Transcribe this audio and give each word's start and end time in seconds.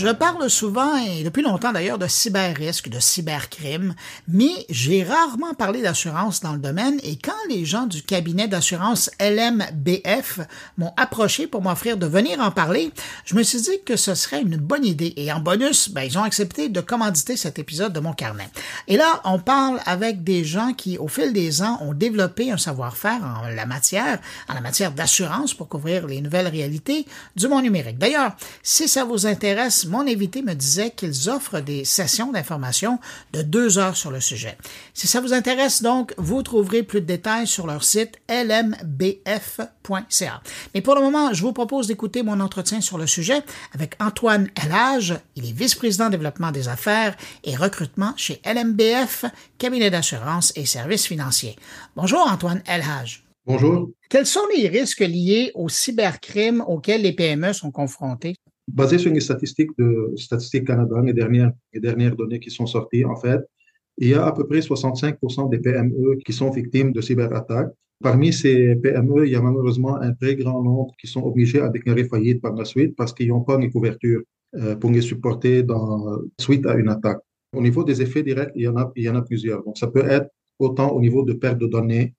Je 0.00 0.08
parle 0.08 0.48
souvent 0.48 0.96
et 0.96 1.24
depuis 1.24 1.42
longtemps 1.42 1.72
d'ailleurs 1.72 1.98
de 1.98 2.06
cyber-risque, 2.06 2.88
de 2.88 2.98
cybercrime, 2.98 3.94
mais 4.28 4.64
j'ai 4.70 5.04
rarement 5.04 5.52
parlé 5.52 5.82
d'assurance 5.82 6.40
dans 6.40 6.54
le 6.54 6.58
domaine 6.58 6.98
et 7.02 7.18
quand 7.18 7.34
les 7.50 7.66
gens 7.66 7.84
du 7.84 8.02
cabinet 8.02 8.48
d'assurance 8.48 9.10
LMBF 9.20 10.40
m'ont 10.78 10.94
approché 10.96 11.46
pour 11.46 11.60
m'offrir 11.60 11.98
de 11.98 12.06
venir 12.06 12.40
en 12.40 12.50
parler, 12.50 12.92
je 13.26 13.34
me 13.34 13.42
suis 13.42 13.60
dit 13.60 13.82
que 13.84 13.96
ce 13.96 14.14
serait 14.14 14.40
une 14.40 14.56
bonne 14.56 14.86
idée 14.86 15.12
et 15.18 15.30
en 15.34 15.38
bonus, 15.38 15.90
ben, 15.90 16.00
ils 16.00 16.16
ont 16.16 16.22
accepté 16.22 16.70
de 16.70 16.80
commanditer 16.80 17.36
cet 17.36 17.58
épisode 17.58 17.92
de 17.92 18.00
mon 18.00 18.14
carnet. 18.14 18.48
Et 18.88 18.96
là, 18.96 19.20
on 19.24 19.38
parle 19.38 19.80
avec 19.84 20.24
des 20.24 20.44
gens 20.44 20.72
qui, 20.72 20.96
au 20.96 21.08
fil 21.08 21.34
des 21.34 21.60
ans, 21.60 21.76
ont 21.82 21.92
développé 21.92 22.50
un 22.50 22.56
savoir-faire 22.56 23.20
en 23.22 23.48
la 23.48 23.66
matière, 23.66 24.18
en 24.48 24.54
la 24.54 24.62
matière 24.62 24.92
d'assurance 24.92 25.52
pour 25.52 25.68
couvrir 25.68 26.06
les 26.06 26.22
nouvelles 26.22 26.48
réalités 26.48 27.04
du 27.36 27.48
monde 27.48 27.64
numérique. 27.64 27.98
D'ailleurs, 27.98 28.32
si 28.62 28.88
ça 28.88 29.04
vous 29.04 29.26
intéresse, 29.26 29.89
mon 29.90 30.06
invité 30.06 30.40
me 30.42 30.54
disait 30.54 30.90
qu'ils 30.90 31.28
offrent 31.28 31.60
des 31.60 31.84
sessions 31.84 32.32
d'information 32.32 32.98
de 33.32 33.42
deux 33.42 33.78
heures 33.78 33.96
sur 33.96 34.10
le 34.10 34.20
sujet. 34.20 34.56
Si 34.94 35.06
ça 35.06 35.20
vous 35.20 35.32
intéresse 35.32 35.82
donc, 35.82 36.14
vous 36.16 36.42
trouverez 36.42 36.82
plus 36.82 37.00
de 37.00 37.06
détails 37.06 37.46
sur 37.46 37.66
leur 37.66 37.84
site 37.84 38.18
lmbf.ca. 38.28 39.70
Mais 40.74 40.80
pour 40.80 40.94
le 40.94 41.02
moment, 41.02 41.34
je 41.34 41.42
vous 41.42 41.52
propose 41.52 41.88
d'écouter 41.88 42.22
mon 42.22 42.40
entretien 42.40 42.80
sur 42.80 42.98
le 42.98 43.06
sujet 43.06 43.42
avec 43.74 43.96
Antoine 44.00 44.48
Elage. 44.64 45.18
Il 45.36 45.48
est 45.48 45.52
vice-président 45.52 46.08
développement 46.08 46.52
des 46.52 46.68
affaires 46.68 47.16
et 47.44 47.56
recrutement 47.56 48.14
chez 48.16 48.40
LMBF, 48.46 49.24
cabinet 49.58 49.90
d'assurance 49.90 50.52
et 50.56 50.66
services 50.66 51.06
financiers. 51.06 51.56
Bonjour 51.96 52.20
Antoine 52.20 52.62
Elhage. 52.66 53.24
Bonjour. 53.46 53.90
Quels 54.08 54.26
sont 54.26 54.46
les 54.54 54.68
risques 54.68 55.00
liés 55.00 55.50
au 55.54 55.68
cybercrime 55.68 56.62
auxquels 56.66 57.02
les 57.02 57.12
PME 57.12 57.52
sont 57.52 57.70
confrontées? 57.70 58.36
Basé 58.72 58.98
sur 58.98 59.12
les 59.12 59.20
statistiques 59.20 59.70
de 59.78 60.12
Statistique 60.16 60.66
Canada, 60.66 61.00
les 61.02 61.12
dernières, 61.12 61.52
les 61.72 61.80
dernières 61.80 62.14
données 62.14 62.38
qui 62.38 62.50
sont 62.50 62.66
sorties, 62.66 63.04
en 63.04 63.16
fait, 63.16 63.40
il 63.98 64.08
y 64.08 64.14
a 64.14 64.26
à 64.26 64.32
peu 64.32 64.46
près 64.46 64.62
65 64.62 65.18
des 65.50 65.58
PME 65.58 66.16
qui 66.24 66.32
sont 66.32 66.50
victimes 66.50 66.92
de 66.92 67.00
cyberattaques. 67.00 67.72
Parmi 68.02 68.32
ces 68.32 68.76
PME, 68.76 69.26
il 69.26 69.32
y 69.32 69.36
a 69.36 69.42
malheureusement 69.42 69.96
un 69.96 70.12
très 70.14 70.36
grand 70.36 70.62
nombre 70.62 70.94
qui 71.00 71.06
sont 71.06 71.22
obligés 71.22 71.60
à 71.60 71.68
déclarer 71.68 72.04
faillite 72.04 72.40
par 72.40 72.54
la 72.54 72.64
suite 72.64 72.94
parce 72.96 73.12
qu'ils 73.12 73.28
n'ont 73.28 73.42
pas 73.42 73.58
les 73.58 73.70
couvertures 73.70 74.22
euh, 74.54 74.76
pour 74.76 74.90
les 74.90 75.02
supporter 75.02 75.64
suite 76.38 76.64
à 76.66 76.74
une 76.74 76.88
attaque. 76.88 77.18
Au 77.54 77.60
niveau 77.60 77.82
des 77.84 78.00
effets 78.00 78.22
directs, 78.22 78.52
il 78.54 78.62
y 78.62 78.68
en 78.68 78.76
a, 78.76 78.90
il 78.96 79.04
y 79.04 79.08
en 79.08 79.16
a 79.16 79.22
plusieurs. 79.22 79.62
Donc, 79.64 79.76
ça 79.76 79.88
peut 79.88 80.06
être 80.08 80.28
autant 80.58 80.90
au 80.90 81.00
niveau 81.00 81.24
de 81.24 81.32
perte 81.32 81.58
de 81.58 81.66
données, 81.66 82.14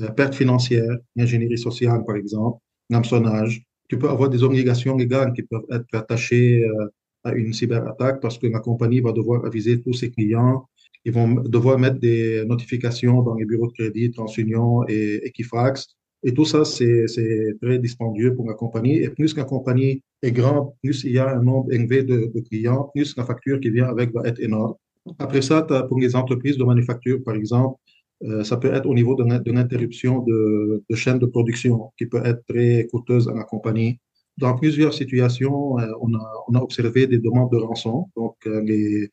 euh, 0.00 0.08
perte 0.10 0.34
financière, 0.34 0.98
ingénierie 1.18 1.58
sociale, 1.58 2.04
par 2.06 2.16
exemple, 2.16 2.58
hameçonnage, 2.92 3.64
tu 3.88 3.98
peux 3.98 4.08
avoir 4.08 4.28
des 4.28 4.42
obligations 4.42 4.96
légales 4.96 5.32
qui 5.32 5.42
peuvent 5.42 5.66
être 5.70 5.86
attachées 5.92 6.64
euh, 6.64 6.86
à 7.24 7.32
une 7.32 7.52
cyberattaque 7.52 8.20
parce 8.20 8.38
que 8.38 8.46
la 8.46 8.60
compagnie 8.60 9.00
va 9.00 9.12
devoir 9.12 9.44
aviser 9.44 9.80
tous 9.80 9.94
ses 9.94 10.10
clients. 10.10 10.68
Ils 11.04 11.12
vont 11.12 11.34
devoir 11.34 11.78
mettre 11.78 11.98
des 11.98 12.44
notifications 12.46 13.22
dans 13.22 13.34
les 13.34 13.44
bureaux 13.44 13.68
de 13.68 13.72
crédit, 13.72 14.10
TransUnion 14.10 14.84
et 14.88 15.26
Equifax. 15.26 15.88
Et 16.22 16.32
tout 16.32 16.46
ça, 16.46 16.64
c'est 16.64 17.04
très 17.60 17.78
dispendieux 17.78 18.34
pour 18.34 18.46
la 18.48 18.54
compagnie. 18.54 18.96
Et 18.96 19.10
plus 19.10 19.36
la 19.36 19.44
compagnie 19.44 20.02
est 20.22 20.32
grande, 20.32 20.70
plus 20.82 21.04
il 21.04 21.12
y 21.12 21.18
a 21.18 21.36
un 21.36 21.42
nombre 21.42 21.70
élevé 21.70 22.02
de, 22.02 22.32
clients, 22.48 22.90
plus 22.94 23.14
la 23.16 23.24
facture 23.24 23.60
qui 23.60 23.68
vient 23.68 23.88
avec 23.88 24.12
va 24.14 24.22
être 24.24 24.40
énorme. 24.40 24.74
Après 25.18 25.42
ça, 25.42 25.62
pour 25.88 26.00
les 26.00 26.16
entreprises 26.16 26.56
de 26.56 26.64
manufacture, 26.64 27.22
par 27.22 27.34
exemple, 27.34 27.78
ça 28.42 28.56
peut 28.56 28.72
être 28.72 28.86
au 28.86 28.94
niveau 28.94 29.14
de 29.14 29.24
l'interruption 29.52 30.20
de, 30.22 30.82
de 30.88 30.96
chaîne 30.96 31.18
de 31.18 31.26
production 31.26 31.92
qui 31.98 32.06
peut 32.06 32.22
être 32.24 32.42
très 32.46 32.86
coûteuse 32.90 33.28
à 33.28 33.34
la 33.34 33.44
compagnie. 33.44 33.98
Dans 34.36 34.56
plusieurs 34.56 34.92
situations, 34.94 35.78
euh, 35.78 35.86
on, 36.00 36.12
a, 36.14 36.60
observé 36.62 37.06
des 37.06 37.18
demandes 37.18 37.52
de 37.52 37.58
rançon. 37.58 38.08
Donc, 38.16 38.36
euh, 38.46 38.60
les, 38.62 39.10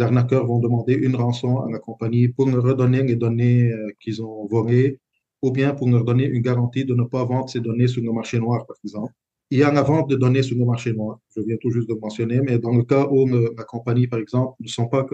arnaqueurs 0.00 0.44
vont 0.46 0.58
demander 0.58 0.94
une 0.94 1.14
rançon 1.14 1.60
à 1.60 1.70
la 1.70 1.78
compagnie 1.78 2.28
pour 2.28 2.48
leur 2.48 2.64
redonner 2.64 3.04
les 3.04 3.14
données 3.14 3.70
qu'ils 4.00 4.20
ont 4.20 4.44
volées 4.46 4.98
ou 5.42 5.52
bien 5.52 5.74
pour 5.74 5.88
leur 5.88 6.04
donner 6.04 6.24
une 6.24 6.42
garantie 6.42 6.84
de 6.84 6.92
ne 6.92 7.04
pas 7.04 7.24
vendre 7.24 7.48
ces 7.48 7.60
données 7.60 7.86
sur 7.86 8.02
le 8.02 8.12
marché 8.12 8.40
noir, 8.40 8.66
par 8.66 8.76
exemple. 8.82 9.12
Il 9.50 9.58
y 9.58 9.62
a 9.62 9.72
la 9.72 9.82
vente 9.82 10.10
de 10.10 10.16
données 10.16 10.42
sur 10.42 10.58
le 10.58 10.64
marché 10.64 10.92
noir, 10.92 11.20
je 11.36 11.40
viens 11.40 11.56
tout 11.60 11.70
juste 11.70 11.88
de 11.88 11.94
mentionner, 11.94 12.40
mais 12.40 12.58
dans 12.58 12.72
le 12.72 12.82
cas 12.82 13.06
où 13.08 13.28
la 13.28 13.62
compagnie, 13.62 14.08
par 14.08 14.18
exemple, 14.18 14.54
ne 14.60 14.66
sont 14.66 14.88
pas, 14.88 15.06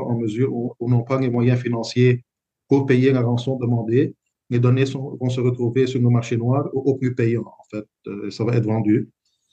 en 0.00 0.18
mesure 0.18 0.52
ou 0.52 0.74
n'ont 0.90 1.04
pas 1.04 1.20
les 1.20 1.30
moyens 1.30 1.60
financiers 1.60 2.24
pour 2.68 2.86
payer 2.86 3.12
la 3.12 3.22
rançon 3.22 3.56
demandée. 3.56 4.14
Les 4.50 4.60
données 4.60 4.84
vont 4.84 5.28
se 5.28 5.40
retrouver 5.40 5.86
sur 5.86 6.00
le 6.00 6.08
marché 6.08 6.36
noir 6.36 6.68
au, 6.72 6.80
au 6.80 6.94
plus 6.96 7.14
payant, 7.14 7.44
en 7.44 7.64
fait. 7.70 7.86
Euh, 8.06 8.30
ça 8.30 8.44
va 8.44 8.54
être 8.56 8.64
vendu. 8.64 9.08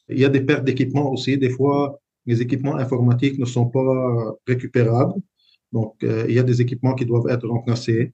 Il 0.09 0.19
y 0.19 0.25
a 0.25 0.29
des 0.29 0.41
pertes 0.41 0.65
d'équipement 0.65 1.11
aussi. 1.11 1.37
Des 1.37 1.49
fois, 1.49 1.99
les 2.25 2.41
équipements 2.41 2.75
informatiques 2.75 3.39
ne 3.39 3.45
sont 3.45 3.67
pas 3.67 4.35
récupérables. 4.47 5.19
Donc, 5.71 5.95
euh, 6.03 6.25
il 6.29 6.35
y 6.35 6.39
a 6.39 6.43
des 6.43 6.61
équipements 6.61 6.93
qui 6.93 7.05
doivent 7.05 7.27
être 7.29 7.47
remplacés. 7.47 8.13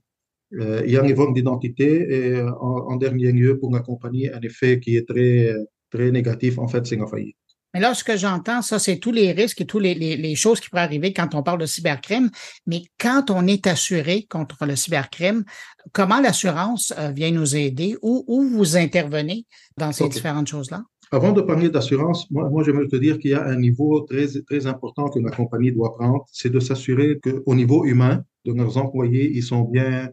Euh, 0.54 0.82
il 0.86 0.92
y 0.92 0.98
a 0.98 1.04
un 1.04 1.14
vol 1.14 1.34
d'identité 1.34 2.38
et 2.38 2.42
en, 2.42 2.92
en, 2.92 2.96
dernier 2.96 3.32
lieu, 3.32 3.60
pour 3.60 3.72
la 3.72 3.82
compagnie, 3.82 4.30
un 4.30 4.42
effet 4.42 4.80
qui 4.80 4.96
est 4.96 5.08
très, 5.08 5.54
très 5.90 6.12
négatif, 6.12 6.58
en 6.58 6.68
fait, 6.68 6.88
c'est 6.88 6.96
la 6.96 7.06
faillite. 7.06 7.36
Mais 7.74 7.80
là, 7.80 7.94
ce 7.94 8.04
que 8.04 8.18
j'entends, 8.18 8.62
ça, 8.62 8.80
c'est 8.80 8.98
tous 8.98 9.12
les 9.12 9.32
risques 9.32 9.62
et 9.62 9.66
toutes 9.66 9.84
les, 9.84 9.94
les, 9.94 10.18
les, 10.18 10.36
choses 10.36 10.60
qui 10.60 10.70
pourraient 10.70 10.82
arriver 10.82 11.14
quand 11.14 11.36
on 11.36 11.44
parle 11.44 11.60
de 11.60 11.66
cybercrime. 11.66 12.30
Mais 12.66 12.82
quand 13.00 13.30
on 13.30 13.46
est 13.46 13.68
assuré 13.68 14.26
contre 14.30 14.66
le 14.66 14.76
cybercrime, 14.76 15.44
comment 15.92 16.20
l'assurance 16.20 16.94
euh, 16.98 17.12
vient 17.12 17.32
nous 17.32 17.56
aider 17.56 17.96
ou 18.02 18.24
où 18.28 18.44
vous 18.44 18.76
intervenez 18.76 19.46
dans 19.78 19.92
ces 19.92 20.06
okay. 20.06 20.14
différentes 20.14 20.48
choses-là? 20.48 20.84
Avant 21.12 21.32
de 21.32 21.42
parler 21.42 21.70
d'assurance, 21.70 22.30
moi, 22.30 22.50
moi 22.50 22.64
j'aimerais 22.64 22.88
te 22.88 22.96
dire 22.96 23.18
qu'il 23.18 23.32
y 23.32 23.34
a 23.34 23.44
un 23.44 23.56
niveau 23.56 24.02
très, 24.02 24.28
très 24.48 24.68
important 24.68 25.10
que 25.10 25.20
la 25.20 25.32
compagnie 25.32 25.72
doit 25.72 25.96
prendre, 25.96 26.24
c'est 26.32 26.52
de 26.52 26.60
s'assurer 26.60 27.20
qu'au 27.20 27.56
niveau 27.56 27.86
humain, 27.86 28.24
de 28.46 28.54
leurs 28.54 28.78
employés, 28.78 29.32
ils 29.34 29.44
sont 29.44 29.64
bien 29.64 30.10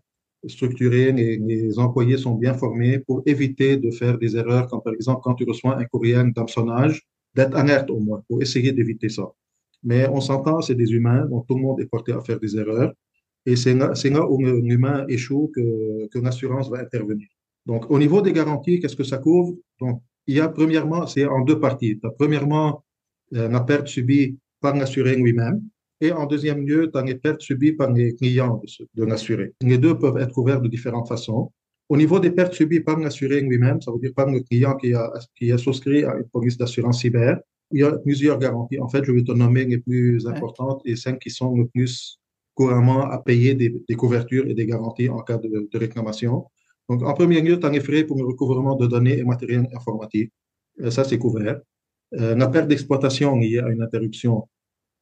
structurés, 0.47 1.13
les, 1.13 1.37
les, 1.37 1.79
employés 1.79 2.17
sont 2.17 2.35
bien 2.35 2.55
formés 2.55 2.99
pour 2.99 3.23
éviter 3.27 3.77
de 3.77 3.91
faire 3.91 4.17
des 4.17 4.37
erreurs, 4.37 4.69
comme 4.69 4.83
par 4.83 4.95
exemple 4.95 5.21
quand 5.23 5.35
tu 5.35 5.45
reçois 5.45 5.77
un 5.79 5.85
courrier 5.85 6.23
d'hameçonnage, 6.35 7.03
d'être 7.37 7.57
alerte 7.57 7.91
au 7.91 8.01
moins 8.07 8.21
pour 8.29 8.43
essayer 8.43 8.73
d'éviter 8.73 9.11
ça. 9.19 9.27
Mais 9.89 10.03
on 10.09 10.21
s'entend, 10.21 10.61
c'est 10.67 10.75
des 10.75 10.91
humains, 10.97 11.23
donc 11.27 11.47
tout 11.47 11.57
le 11.59 11.63
monde 11.67 11.79
est 11.81 11.91
porté 11.95 12.11
à 12.13 12.21
faire 12.21 12.41
des 12.41 12.57
erreurs. 12.57 12.93
Et 13.49 13.55
c'est 13.55 13.75
là, 13.75 14.23
où 14.31 14.37
l'humain 14.69 14.99
échoue 15.09 15.53
que, 15.55 16.09
que 16.13 16.19
l'assurance 16.19 16.69
va 16.69 16.79
intervenir. 16.81 17.29
Donc, 17.65 17.91
au 17.95 17.99
niveau 17.99 18.21
des 18.21 18.33
garanties, 18.33 18.81
qu'est-ce 18.81 18.97
que 18.97 19.05
ça 19.13 19.19
couvre? 19.19 19.55
Donc, 19.81 20.03
il 20.27 20.35
y 20.37 20.41
a 20.41 20.49
premièrement, 20.49 21.07
c'est 21.07 21.27
en 21.27 21.41
deux 21.43 21.61
parties. 21.61 22.01
Premièrement 22.19 22.83
euh, 23.35 23.49
la 23.49 23.61
perte 23.61 23.87
subie 23.87 24.37
par 24.61 24.75
l'assuré 24.75 25.15
lui-même. 25.15 25.63
Et 26.01 26.11
en 26.13 26.27
deuxième 26.27 26.67
lieu, 26.67 26.91
tu 26.91 26.99
as 26.99 27.03
les 27.03 27.15
pertes 27.15 27.41
subies 27.41 27.73
par 27.73 27.93
les 27.93 28.15
clients 28.15 28.61
de, 28.61 28.69
de 29.01 29.05
l'assuré. 29.05 29.53
Les 29.61 29.79
deux 29.79 29.97
peuvent 29.97 30.19
être 30.19 30.33
couverts 30.33 30.61
de 30.61 30.69
différentes 30.69 31.09
façons. 31.09 31.53
Au 31.89 31.97
niveau 31.97 32.19
des 32.19 32.33
pertes 32.33 32.55
subies 32.55 32.81
par 32.81 32.99
l'assuré 32.99 33.41
lui-même, 33.41 33.81
ça 33.81 33.93
veut 33.93 33.99
dire 33.99 34.13
par 34.15 34.29
le 34.31 34.41
client 34.41 34.75
qui 34.77 34.93
a, 34.95 35.13
qui 35.37 35.53
a 35.53 35.59
souscrit 35.59 36.05
à 36.05 36.17
une 36.17 36.29
police 36.29 36.57
d'assurance 36.59 37.01
cyber, 37.01 37.39
il 37.73 37.81
y 37.81 37.85
a 37.85 37.93
plusieurs 37.93 38.39
garanties. 38.39 38.81
En 38.81 38.89
fait, 38.89 39.05
je 39.05 39.13
vais 39.13 39.23
te 39.23 39.33
nommer 39.33 39.65
les 39.65 39.79
plus 39.79 40.27
importantes 40.27 40.83
et 40.85 40.97
cinq 40.97 41.19
qui 41.19 41.31
sont 41.31 41.55
le 41.57 41.67
plus 41.67 42.19
couramment 42.55 43.03
à 43.03 43.19
payer 43.19 43.55
des, 43.55 43.75
des 43.89 43.95
couvertures 43.95 44.47
et 44.49 44.55
des 44.55 44.67
garanties 44.67 45.09
en 45.09 45.21
cas 45.21 45.39
de, 45.39 45.69
de 45.73 45.79
réclamation. 45.79 46.47
Donc, 46.89 47.03
en 47.03 47.15
premier 47.15 47.41
lieu, 47.41 47.59
tu 47.59 47.67
as 47.67 47.71
les 47.71 47.81
frais 47.81 48.05
pour 48.05 48.17
le 48.19 48.25
recouvrement 48.25 48.77
de 48.77 48.87
données 48.87 49.19
et 49.19 49.25
matériel 49.25 49.69
informatique. 49.75 50.33
Euh, 50.81 50.91
ça, 50.91 51.05
c'est 51.05 51.19
couvert. 51.19 51.61
Euh, 52.15 52.35
la 52.37 52.49
perte 52.49 52.69
d'exploitation 52.69 53.37
liée 53.37 53.59
à 53.59 53.69
une 53.69 53.83
interruption. 53.83 54.49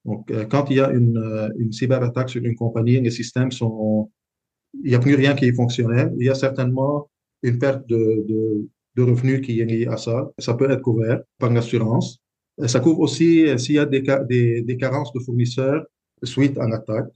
Donc, 0.04 0.30
euh, 0.30 0.44
quand 0.46 0.70
il 0.70 0.76
y 0.76 0.80
a 0.80 0.90
une, 0.90 1.52
une 1.58 1.72
cyberattaque 1.72 2.30
sur 2.30 2.42
une 2.44 2.56
compagnie, 2.56 3.00
les 3.00 3.10
systèmes 3.10 3.52
sont 3.52 4.10
il 4.82 4.90
n'y 4.90 4.94
a 4.94 4.98
plus 4.98 5.14
rien 5.14 5.34
qui 5.34 5.46
est 5.46 5.52
fonctionnel. 5.52 6.12
Il 6.18 6.26
y 6.26 6.30
a 6.30 6.34
certainement 6.34 7.08
une 7.42 7.58
perte 7.58 7.86
de, 7.88 8.24
de, 8.96 9.02
revenus 9.02 9.40
qui 9.44 9.60
est 9.60 9.64
liée 9.64 9.86
à 9.86 9.96
ça. 9.96 10.30
Ça 10.38 10.54
peut 10.54 10.70
être 10.70 10.82
couvert 10.82 11.20
par 11.38 11.50
l'assurance. 11.50 12.20
Ça 12.66 12.80
couvre 12.80 13.00
aussi 13.00 13.46
s'il 13.58 13.74
y 13.74 13.78
a 13.78 13.86
des, 13.86 14.00
des, 14.62 14.76
carences 14.76 15.12
de 15.12 15.20
fournisseurs 15.20 15.84
suite 16.22 16.56
à 16.58 16.68
l'attaque, 16.68 17.08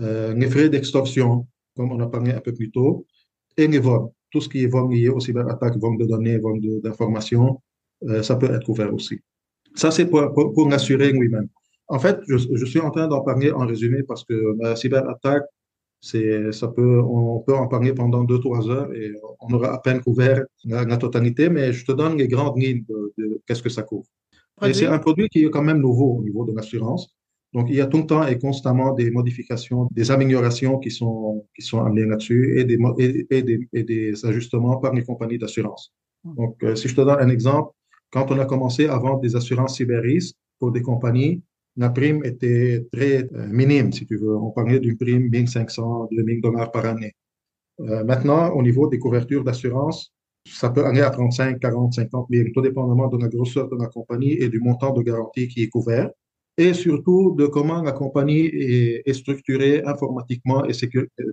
euh, 0.00 0.34
les 0.34 0.48
frais 0.48 0.68
d'extorsion, 0.68 1.46
comme 1.74 1.90
on 1.90 2.00
a 2.00 2.06
parlé 2.06 2.32
un 2.32 2.40
peu 2.40 2.52
plus 2.52 2.70
tôt, 2.70 3.06
et 3.56 3.66
les 3.66 3.78
vols. 3.78 4.08
Tout 4.30 4.40
ce 4.40 4.48
qui 4.48 4.62
est 4.62 4.66
vol 4.66 4.92
lié 4.92 5.08
aux 5.08 5.20
cyberattaques, 5.20 5.76
vol 5.78 5.98
de 5.98 6.04
données, 6.06 6.38
vol 6.38 6.60
d'informations, 6.82 7.60
euh, 8.08 8.22
ça 8.22 8.36
peut 8.36 8.52
être 8.54 8.64
couvert 8.64 8.92
aussi. 8.94 9.20
Ça, 9.74 9.90
c'est 9.90 10.06
pour, 10.06 10.32
pour, 10.32 10.52
pour 10.52 10.68
l'assurer 10.68 11.12
lui-même. 11.12 11.48
En 11.88 11.98
fait, 11.98 12.20
je, 12.28 12.36
je 12.36 12.64
suis 12.64 12.80
en 12.80 12.90
train 12.90 13.08
d'en 13.08 13.22
parler 13.22 13.50
en 13.50 13.66
résumé 13.66 14.02
parce 14.02 14.24
que 14.24 14.56
la 14.60 14.76
cyberattaque, 14.76 15.44
ça 16.02 16.68
peut, 16.68 17.00
on 17.00 17.38
peut 17.46 17.54
en 17.54 17.68
parler 17.68 17.92
pendant 17.94 18.24
deux, 18.24 18.40
trois 18.40 18.68
heures 18.68 18.92
et 18.92 19.12
on 19.40 19.54
aura 19.54 19.72
à 19.72 19.78
peine 19.78 20.00
couvert 20.00 20.42
la, 20.64 20.84
la 20.84 20.96
totalité, 20.96 21.48
mais 21.48 21.72
je 21.72 21.86
te 21.86 21.92
donne 21.92 22.18
les 22.18 22.28
grandes 22.28 22.58
lignes 22.60 22.84
de, 22.88 23.14
de 23.16 23.40
qu'est-ce 23.46 23.62
que 23.62 23.70
ça 23.70 23.82
couvre. 23.82 24.08
C'est 24.72 24.86
un 24.86 24.98
produit 24.98 25.28
qui 25.28 25.44
est 25.44 25.50
quand 25.50 25.62
même 25.62 25.78
nouveau 25.78 26.18
au 26.18 26.22
niveau 26.22 26.44
de 26.44 26.52
l'assurance. 26.54 27.16
Donc, 27.52 27.66
il 27.68 27.76
y 27.76 27.80
a 27.80 27.86
tout 27.86 27.98
le 27.98 28.06
temps 28.06 28.26
et 28.26 28.38
constamment 28.38 28.92
des 28.94 29.10
modifications, 29.10 29.88
des 29.92 30.10
améliorations 30.10 30.78
qui 30.78 30.90
sont, 30.90 31.46
qui 31.54 31.62
sont 31.62 31.80
amenées 31.84 32.06
là-dessus 32.06 32.58
et 32.58 32.64
des, 32.64 32.78
et, 32.98 33.26
et, 33.30 33.42
des, 33.42 33.68
et 33.72 33.82
des 33.82 34.26
ajustements 34.26 34.76
par 34.78 34.94
les 34.94 35.04
compagnies 35.04 35.38
d'assurance. 35.38 35.92
Donc, 36.24 36.62
euh, 36.62 36.74
si 36.76 36.88
je 36.88 36.94
te 36.94 37.00
donne 37.00 37.20
un 37.20 37.28
exemple, 37.28 37.72
quand 38.10 38.30
on 38.30 38.38
a 38.38 38.46
commencé 38.46 38.86
à 38.86 38.96
vendre 38.98 39.20
des 39.20 39.36
assurances 39.36 39.76
cyberrisques 39.76 40.36
pour 40.58 40.72
des 40.72 40.82
compagnies, 40.82 41.42
la 41.76 41.90
prime 41.90 42.24
était 42.24 42.86
très 42.92 43.24
euh, 43.34 43.46
minime, 43.48 43.92
si 43.92 44.06
tu 44.06 44.16
veux. 44.16 44.36
On 44.36 44.50
parlait 44.50 44.80
d'une 44.80 44.96
prime 44.96 45.28
1500, 45.30 46.08
2000 46.12 46.40
dollars 46.40 46.70
par 46.70 46.86
année. 46.86 47.14
Euh, 47.80 48.04
maintenant, 48.04 48.50
au 48.50 48.62
niveau 48.62 48.88
des 48.88 48.98
couvertures 48.98 49.44
d'assurance, 49.44 50.12
ça 50.46 50.70
peut 50.70 50.84
aller 50.84 51.00
à 51.00 51.10
35, 51.10 51.58
40, 51.60 51.94
50 51.94 52.26
000, 52.30 52.48
tout 52.54 52.60
dépendamment 52.60 53.08
de 53.08 53.16
la 53.16 53.28
grosseur 53.28 53.68
de 53.68 53.76
la 53.76 53.86
compagnie 53.86 54.32
et 54.32 54.48
du 54.48 54.60
montant 54.60 54.92
de 54.92 55.02
garantie 55.02 55.48
qui 55.48 55.62
est 55.62 55.68
couvert, 55.68 56.10
et 56.58 56.74
surtout 56.74 57.34
de 57.38 57.46
comment 57.46 57.82
la 57.82 57.92
compagnie 57.92 58.46
est, 58.46 59.12
structurée 59.14 59.82
informatiquement 59.84 60.64
et, 60.64 60.72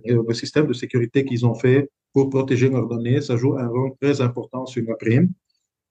le 0.06 0.34
système 0.34 0.66
de 0.66 0.72
sécurité 0.72 1.24
qu'ils 1.24 1.44
ont 1.44 1.54
fait 1.54 1.90
pour 2.12 2.30
protéger 2.30 2.70
leurs 2.70 2.86
données, 2.86 3.20
ça 3.20 3.36
joue 3.36 3.56
un 3.58 3.68
rôle 3.68 3.92
très 4.00 4.20
important 4.20 4.64
sur 4.64 4.82
la 4.84 4.94
prime, 4.94 5.30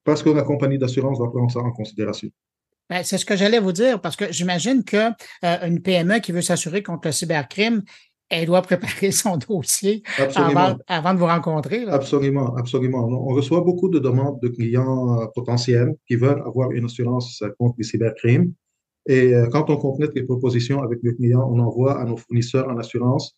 parce 0.04 0.24
que 0.24 0.30
la 0.30 0.44
compagnie 0.44 0.80
d'assurance 0.80 1.20
va 1.20 1.28
prendre 1.28 1.52
ça 1.52 1.60
en 1.60 1.72
considération. 1.72 2.30
Ben, 2.90 3.04
c'est 3.04 3.18
ce 3.18 3.26
que 3.26 3.36
j'allais 3.36 3.60
vous 3.60 3.72
dire, 3.72 4.02
parce 4.02 4.16
que 4.16 4.32
j'imagine 4.32 4.84
qu'une 4.84 5.16
euh, 5.46 5.80
PME 5.84 6.20
qui 6.20 6.32
veut 6.32 6.42
s'assurer 6.42 6.82
contre 6.82 7.08
le 7.08 7.12
cybercrime, 7.12 7.84
elle 8.30 8.46
doit 8.46 8.62
préparer 8.62 9.12
son 9.12 9.38
dossier 9.38 10.04
avant, 10.36 10.78
avant, 10.88 11.14
de 11.14 11.20
vous 11.20 11.26
rencontrer. 11.26 11.86
Absolument, 11.88 12.56
absolument. 12.56 13.08
On 13.08 13.34
reçoit 13.34 13.62
beaucoup 13.62 13.90
de 13.90 14.00
demandes 14.00 14.40
de 14.42 14.48
clients 14.48 15.22
euh, 15.22 15.26
potentiels 15.36 15.96
qui 16.08 16.16
veulent 16.16 16.42
avoir 16.46 16.72
une 16.72 16.86
assurance 16.86 17.44
contre 17.58 17.76
les 17.78 17.84
cybercrimes. 17.84 18.54
Et 19.08 19.34
euh, 19.34 19.48
quand 19.48 19.70
on 19.70 19.78
complète 19.78 20.12
les 20.16 20.24
propositions 20.24 20.82
avec 20.82 21.00
le 21.04 21.14
client, 21.14 21.48
on 21.52 21.60
envoie 21.60 22.00
à 22.00 22.06
nos 22.06 22.18
fournisseurs 22.18 22.68
en 22.70 22.78
assurance. 22.78 23.36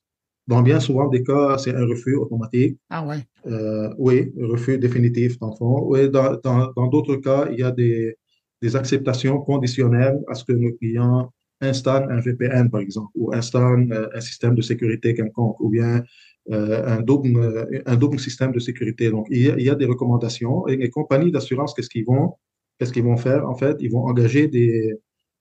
Dans 0.48 0.62
bien 0.62 0.80
souvent 0.80 1.07
des 1.07 1.24
cas, 1.24 1.57
c'est 1.57 1.74
un 1.74 1.86
refus 1.86 2.15
automatique. 2.15 2.77
Ah 2.89 3.06
ouais. 3.06 3.24
Euh, 3.45 3.94
oui, 3.98 4.33
refus 4.38 4.77
définitif 4.77 5.39
dans 5.39 5.51
le 5.51 5.56
fond. 5.56 5.83
Oui, 5.86 6.09
dans 6.09 6.88
d'autres 6.88 7.18
cas, 7.18 7.48
il 7.51 7.59
y 7.59 7.63
a 7.63 7.71
des, 7.71 8.18
des 8.62 8.75
acceptations 8.75 9.40
conditionnelles 9.40 10.19
à 10.28 10.36
ce 10.36 10.44
que 10.46 10.54
nos 10.54 10.72
clients 10.74 11.31
installe 11.62 12.12
un 12.12 12.19
VPN, 12.19 12.69
par 12.69 12.81
exemple, 12.81 13.12
ou 13.16 13.34
installe 13.34 13.92
euh, 13.92 14.10
un 14.13 14.22
système 14.22 14.56
de 14.56 14.62
sécurité 14.62 15.13
quelconque, 15.13 15.60
ou 15.60 15.69
bien 15.69 16.04
euh, 16.52 16.84
un, 16.86 17.02
double, 17.02 17.38
euh, 17.38 17.81
un 17.86 17.96
double 17.96 18.19
système 18.19 18.52
de 18.52 18.60
sécurité. 18.60 19.10
Donc, 19.10 19.28
il 19.30 19.62
y 19.62 19.69
a, 19.69 19.75
des 19.75 19.86
recommandations. 19.86 20.68
Et 20.68 20.75
les 20.75 20.90
compagnies 20.90 21.31
d'assurance, 21.31 21.74
qu'est-ce 21.74 21.90
qu'ils 21.90 22.06
vont, 22.06 22.34
qu'est-ce 22.78 22.92
qu'ils 22.92 23.04
vont 23.04 23.18
faire? 23.18 23.48
En 23.48 23.56
fait, 23.56 23.78
ils 23.80 23.92
vont 23.92 24.06
engager 24.06 24.48
des, 24.48 24.96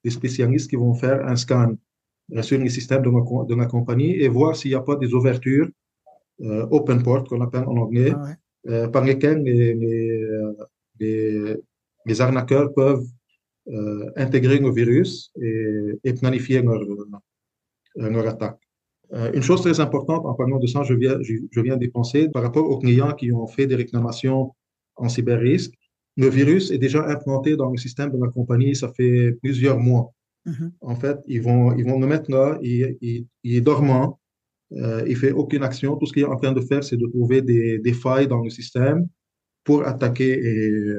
des 0.05 0.11
spécialistes 0.11 0.69
qui 0.69 0.77
vont 0.77 0.95
faire 0.95 1.27
un 1.27 1.37
scan 1.37 1.75
sur 2.43 2.59
les 2.59 2.69
systèmes 2.69 3.03
de, 3.03 3.11
de 3.47 3.55
la 3.55 3.67
compagnie 3.67 4.15
et 4.15 4.29
voir 4.29 4.55
s'il 4.55 4.71
n'y 4.71 4.77
a 4.77 4.81
pas 4.81 4.97
des 4.97 5.13
ouvertures 5.15 5.69
open 6.39 7.03
port, 7.03 7.25
qu'on 7.25 7.41
appelle 7.43 7.65
en 7.65 7.77
anglais, 7.77 8.15
ah 8.15 8.89
par 8.89 9.05
lesquelles 9.05 9.43
les, 9.43 9.75
les, 9.75 10.25
les 10.99 11.57
arnaqueurs 12.21 12.73
peuvent 12.75 13.07
euh, 13.69 14.11
intégrer 14.17 14.59
nos 14.59 14.73
virus 14.73 15.33
et, 15.41 16.13
planifier 16.15 16.63
leur, 16.63 16.81
leur 17.97 18.27
attaque. 18.27 18.59
Euh, 19.13 19.31
une 19.33 19.43
chose 19.43 19.61
très 19.61 19.81
importante 19.81 20.25
en 20.25 20.35
parlant 20.35 20.59
de 20.59 20.67
ça, 20.67 20.83
je 20.85 20.95
viens, 20.95 21.19
je, 21.23 21.61
viens 21.61 21.77
d'y 21.77 21.89
penser, 21.89 22.29
par 22.29 22.43
rapport 22.43 22.69
aux 22.69 22.79
clients 22.79 23.13
qui 23.13 23.33
ont 23.33 23.47
fait 23.47 23.67
des 23.67 23.75
réclamations 23.75 24.55
en 24.97 25.09
cyber-risque, 25.09 25.73
le 26.17 26.29
virus 26.29 26.71
est 26.71 26.79
déjà 26.79 27.07
implanté 27.07 27.57
dans 27.57 27.71
le 27.71 27.77
système 27.77 28.11
de 28.11 28.19
la 28.23 28.31
compagnie, 28.31 28.75
ça 28.77 28.93
fait 28.93 29.33
plusieurs 29.43 29.79
mois. 29.79 30.13
Mm-hmm. 30.47 30.71
En 30.81 30.95
fait, 30.95 31.19
ils 31.27 31.43
vont, 31.43 31.77
ils 31.77 31.85
vont 31.85 31.99
le 31.99 32.07
mettre 32.07 32.31
là, 32.31 32.59
il, 32.63 32.97
il, 33.01 33.57
est 33.57 33.61
dormant, 33.61 34.21
euh, 34.73 35.03
il 35.07 35.17
fait 35.17 35.33
aucune 35.33 35.65
action. 35.65 35.97
Tout 35.97 36.07
ce 36.07 36.13
qu'il 36.13 36.23
est 36.23 36.27
en 36.27 36.37
train 36.37 36.53
de 36.53 36.61
faire, 36.61 36.85
c'est 36.85 36.97
de 36.97 37.07
trouver 37.07 37.43
des, 37.43 37.79
des, 37.79 37.93
failles 37.93 38.29
dans 38.29 38.43
le 38.43 38.51
système 38.51 39.09
pour 39.65 39.87
attaquer 39.87 40.33
et, 40.33 40.95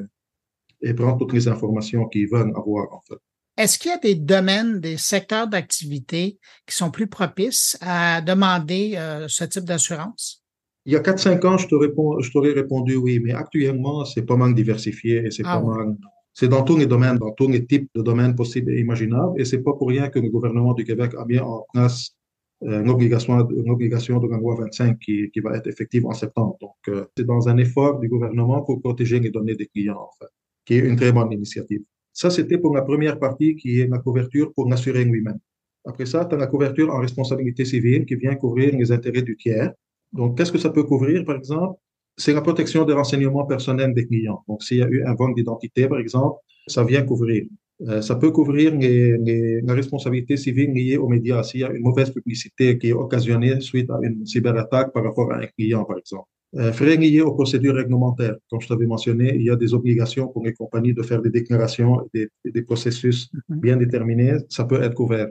et 0.82 0.94
prendre 0.94 1.18
toutes 1.18 1.34
les 1.34 1.48
informations 1.48 2.08
qu'ils 2.08 2.28
veulent 2.30 2.54
avoir, 2.56 2.94
en 2.94 3.02
fait. 3.08 3.18
Est-ce 3.58 3.78
qu'il 3.78 3.92
y 3.92 3.94
a 3.94 3.98
des 3.98 4.16
domaines, 4.16 4.80
des 4.80 4.98
secteurs 4.98 5.48
d'activité 5.48 6.40
qui 6.66 6.76
sont 6.76 6.90
plus 6.90 7.08
propices 7.08 7.78
à 7.82 8.22
demander 8.22 8.94
euh, 8.96 9.28
ce 9.28 9.44
type 9.44 9.66
d'assurance? 9.66 10.44
Il 10.86 10.94
y 10.94 10.96
a 10.96 11.00
4-5 11.00 11.46
ans, 11.46 11.58
je 11.58 12.32
t'aurais 12.32 12.54
répondu 12.54 12.96
oui, 12.96 13.20
mais 13.20 13.34
actuellement, 13.34 14.04
c'est 14.06 14.24
pas 14.24 14.36
mal 14.36 14.56
diversifié 14.56 15.26
et 15.26 15.32
c'est 15.32 15.44
ah 15.46 15.60
pas 15.60 15.64
mal. 15.64 15.96
C'est 16.34 16.48
dans 16.48 16.64
tous 16.64 16.78
les 16.78 16.88
domaines, 16.88 17.18
dans 17.18 17.34
tous 17.34 17.50
les 17.50 17.66
types 17.66 17.90
de 17.94 18.02
domaines 18.02 18.36
possibles 18.36 18.72
et 18.72 18.80
imaginables. 18.80 19.40
Et 19.40 19.46
c'est 19.46 19.62
pas 19.62 19.74
pour 19.74 19.90
rien 19.90 20.10
que 20.10 20.18
le 20.18 20.30
gouvernement 20.30 20.74
du 20.74 20.86
Québec 20.86 21.14
a 21.20 21.26
mis 21.26 21.40
en 21.40 21.66
place 21.74 22.16
euh, 22.64 22.82
une, 22.82 22.90
obligation, 22.90 23.48
une 23.50 23.70
obligation 23.70 24.18
de 24.20 24.28
la 24.28 24.38
loi 24.38 24.56
25 24.56 24.98
qui, 24.98 25.30
qui 25.30 25.40
va 25.42 25.58
être 25.58 25.68
effective 25.68 26.08
en 26.08 26.14
septembre. 26.14 26.58
Donc, 26.62 26.78
euh, 26.88 27.06
c'est 27.16 27.26
dans 27.26 27.50
un 27.50 27.58
effort 27.58 28.00
du 28.00 28.08
gouvernement 28.08 28.62
pour 28.62 28.82
protéger 28.82 29.20
les 29.20 29.30
données 29.30 29.56
des 29.56 29.68
clients, 29.68 30.00
en 30.00 30.10
fait 30.18 30.32
qui 30.66 30.76
est 30.76 30.80
une 30.80 30.96
très 30.96 31.12
bonne 31.12 31.32
initiative. 31.32 31.82
Ça, 32.14 32.30
c'était 32.30 32.58
pour 32.58 32.76
la 32.76 32.82
première 32.82 33.18
partie 33.20 33.56
qui 33.56 33.80
est 33.80 33.88
la 33.88 34.00
couverture 34.00 34.54
pour 34.54 34.70
l'assuré 34.70 35.04
lui-même. 35.06 35.40
Après 35.86 36.06
ça, 36.06 36.26
tu 36.26 36.36
as 36.36 36.38
la 36.38 36.48
couverture 36.48 36.90
en 36.94 37.00
responsabilité 37.00 37.66
civile 37.66 38.06
qui 38.06 38.16
vient 38.16 38.36
couvrir 38.36 38.76
les 38.76 38.92
intérêts 38.92 39.24
du 39.24 39.36
tiers. 39.38 39.72
Donc, 40.14 40.38
qu'est-ce 40.38 40.52
que 40.52 40.58
ça 40.58 40.70
peut 40.70 40.84
couvrir, 40.84 41.26
par 41.26 41.38
exemple? 41.38 41.80
C'est 42.18 42.34
la 42.34 42.42
protection 42.42 42.84
des 42.86 42.94
renseignements 42.94 43.46
personnels 43.46 43.94
des 43.94 44.06
clients. 44.06 44.44
Donc, 44.48 44.62
s'il 44.62 44.78
y 44.78 44.84
a 44.84 44.90
eu 44.90 45.04
un 45.04 45.16
vol 45.16 45.34
d'identité, 45.34 45.88
par 45.88 46.00
exemple, 46.00 46.38
ça 46.68 46.84
vient 46.84 47.04
couvrir. 47.04 47.46
Euh, 47.88 48.02
ça 48.02 48.16
peut 48.16 48.30
couvrir 48.30 48.76
les, 48.76 49.62
la 49.62 49.74
responsabilité 49.74 50.38
civile 50.38 50.72
liée 50.74 50.98
aux 50.98 51.08
médias. 51.08 51.42
S'il 51.42 51.62
y 51.62 51.64
a 51.64 51.72
une 51.72 51.82
mauvaise 51.82 52.12
publicité 52.12 52.78
qui 52.78 52.90
est 52.90 52.94
occasionnée 52.94 53.60
suite 53.62 53.90
à 53.90 53.98
une 54.04 54.26
cyberattaque 54.26 54.94
par 54.94 55.04
rapport 55.04 55.32
à 55.32 55.38
un 55.38 55.48
client, 55.48 55.84
par 55.86 55.98
exemple. 55.98 56.28
Euh, 56.56 56.98
liés 56.98 57.22
aux 57.22 57.34
procédures 57.34 57.76
réglementaires. 57.76 58.36
Comme 58.50 58.60
je 58.60 58.68
t'avais 58.68 58.86
mentionné, 58.86 59.34
il 59.36 59.44
y 59.44 59.50
a 59.50 59.56
des 59.56 59.74
obligations 59.74 60.28
pour 60.28 60.44
les 60.44 60.54
compagnies 60.54 60.94
de 60.94 61.02
faire 61.02 61.22
des 61.22 61.30
déclarations, 61.30 62.06
des, 62.14 62.28
des 62.44 62.62
processus 62.62 63.32
mhm. 63.48 63.60
bien 63.60 63.78
déterminés. 63.78 64.34
Ça 64.50 64.66
peut 64.66 64.82
être 64.84 64.94
couvert. 64.94 65.28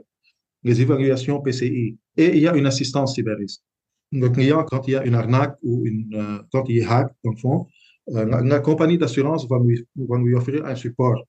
Les 0.65 0.81
évaluations 0.81 1.41
PCI. 1.41 1.99
Et 2.17 2.29
il 2.37 2.39
y 2.39 2.49
a 2.49 2.57
une 2.57 2.65
assistance 2.65 3.15
cyberiste. 3.15 3.63
Le 4.13 4.31
client, 4.31 4.65
quand 4.65 4.89
il 4.89 4.93
y 4.93 4.97
a 4.97 5.05
une 5.05 5.15
arnaque 5.15 5.57
ou 5.63 5.85
une, 5.85 6.09
euh, 6.15 6.39
quand 6.53 6.65
il 6.69 6.79
est 6.79 6.87
hack, 6.87 7.13
dans 7.23 7.33
le 7.33 7.37
fond, 7.37 7.67
euh, 8.15 8.25
la, 8.25 8.61
compagnie 8.61 8.97
d'assurance 8.97 9.47
va 9.47 9.59
lui, 9.59 9.85
va 9.97 10.17
lui 10.17 10.35
offrir 10.35 10.65
un 10.65 10.75
support 10.75 11.23